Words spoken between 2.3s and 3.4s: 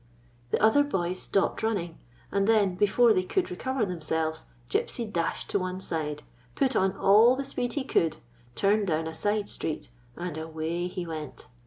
and then, before they